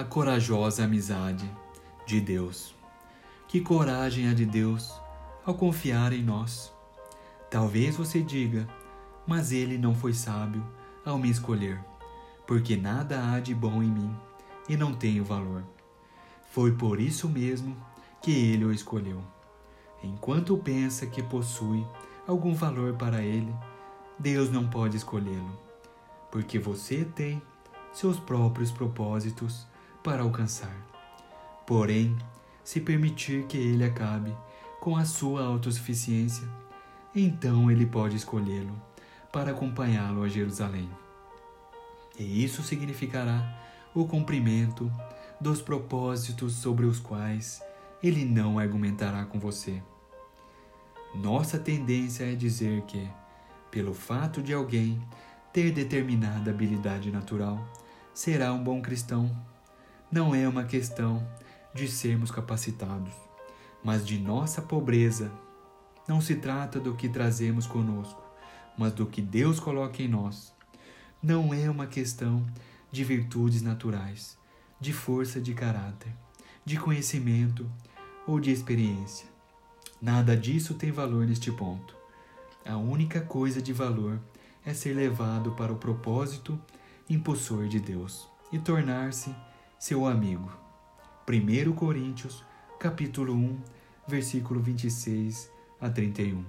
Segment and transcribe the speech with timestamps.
[0.00, 1.44] a corajosa amizade
[2.06, 2.74] de Deus.
[3.46, 4.90] Que coragem a de Deus
[5.44, 6.72] ao confiar em nós.
[7.50, 8.66] Talvez você diga,
[9.26, 10.66] mas ele não foi sábio
[11.04, 11.84] ao me escolher,
[12.46, 14.16] porque nada há de bom em mim
[14.70, 15.62] e não tenho valor.
[16.50, 17.76] Foi por isso mesmo
[18.22, 19.20] que ele o escolheu.
[20.02, 21.86] Enquanto pensa que possui
[22.26, 23.54] algum valor para ele,
[24.18, 25.58] Deus não pode escolhê-lo,
[26.30, 27.42] porque você tem
[27.92, 29.68] seus próprios propósitos
[30.02, 30.74] para alcançar.
[31.66, 32.16] Porém,
[32.64, 34.34] se permitir que ele acabe
[34.80, 36.48] com a sua autossuficiência,
[37.14, 38.80] então ele pode escolhê-lo
[39.32, 40.88] para acompanhá-lo a Jerusalém.
[42.18, 43.58] E isso significará
[43.94, 44.90] o cumprimento
[45.40, 47.62] dos propósitos sobre os quais
[48.02, 49.82] ele não argumentará com você.
[51.14, 53.08] Nossa tendência é dizer que,
[53.70, 55.02] pelo fato de alguém
[55.52, 57.66] ter determinada habilidade natural,
[58.14, 59.30] será um bom cristão.
[60.12, 61.24] Não é uma questão
[61.72, 63.12] de sermos capacitados,
[63.84, 65.30] mas de nossa pobreza.
[66.08, 68.20] Não se trata do que trazemos conosco,
[68.76, 70.52] mas do que Deus coloca em nós.
[71.22, 72.44] Não é uma questão
[72.90, 74.36] de virtudes naturais,
[74.80, 76.12] de força de caráter,
[76.64, 77.70] de conhecimento
[78.26, 79.28] ou de experiência.
[80.02, 81.94] Nada disso tem valor neste ponto.
[82.66, 84.18] A única coisa de valor
[84.66, 86.60] é ser levado para o propósito
[87.08, 89.32] impulsor de Deus e tornar-se
[89.80, 90.52] seu amigo.
[91.26, 92.44] 1 Coríntios,
[92.78, 93.58] capítulo 1,
[94.06, 95.50] versículo 26
[95.80, 96.44] a 31.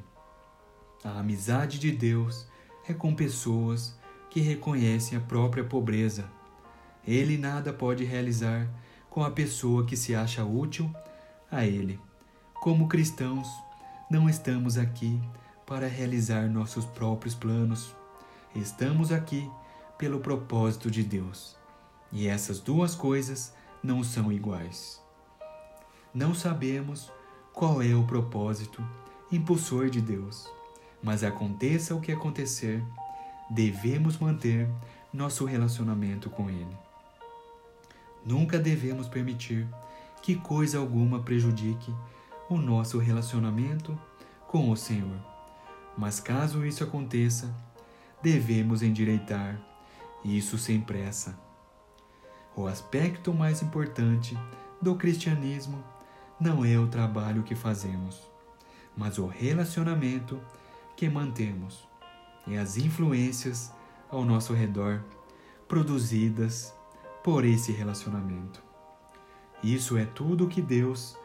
[1.01, 2.45] A amizade de Deus
[2.85, 3.97] é com pessoas
[4.29, 6.29] que reconhecem a própria pobreza.
[7.07, 8.67] Ele nada pode realizar
[9.09, 10.93] com a pessoa que se acha útil
[11.49, 12.01] a ele.
[12.55, 13.47] Como cristãos,
[14.09, 15.21] não estamos aqui
[15.65, 17.95] para realizar nossos próprios planos.
[18.53, 19.49] Estamos aqui
[19.97, 21.60] pelo propósito de Deus.
[22.11, 25.01] E essas duas coisas não são iguais.
[26.13, 27.11] Não sabemos
[27.53, 28.83] qual é o propósito
[29.31, 30.49] impulsor de Deus,
[31.01, 32.83] mas aconteça o que acontecer,
[33.49, 34.69] devemos manter
[35.13, 36.77] nosso relacionamento com Ele.
[38.25, 39.67] Nunca devemos permitir
[40.21, 41.93] que coisa alguma prejudique
[42.49, 43.97] o nosso relacionamento
[44.47, 45.17] com o Senhor.
[45.97, 47.53] Mas caso isso aconteça,
[48.21, 49.59] devemos endireitar
[50.23, 51.37] isso sem pressa.
[52.55, 54.37] O aspecto mais importante
[54.81, 55.81] do cristianismo
[56.39, 58.29] não é o trabalho que fazemos,
[58.95, 60.39] mas o relacionamento
[60.97, 61.87] que mantemos
[62.45, 63.71] e as influências
[64.09, 65.01] ao nosso redor
[65.67, 66.73] produzidas
[67.23, 68.61] por esse relacionamento.
[69.63, 71.17] Isso é tudo o que Deus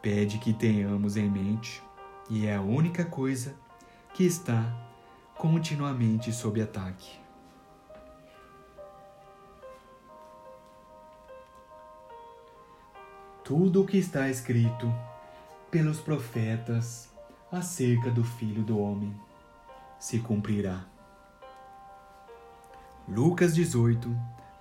[0.00, 1.82] pede que tenhamos em mente
[2.30, 3.56] e é a única coisa
[4.14, 4.62] que está
[5.36, 7.27] continuamente sob ataque.
[13.48, 14.94] Tudo o que está escrito
[15.70, 17.08] pelos profetas
[17.50, 19.18] acerca do Filho do Homem
[19.98, 20.84] se cumprirá.
[23.08, 24.14] Lucas 18,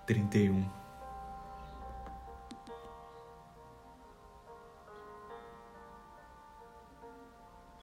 [0.05, 0.76] 31